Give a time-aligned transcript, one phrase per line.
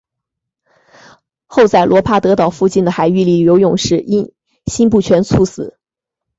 [1.45, 4.33] 后在卢帕德岛附近的海域里游泳时因
[4.65, 5.77] 心不全猝死。